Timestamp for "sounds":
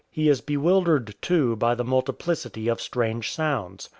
3.31-3.87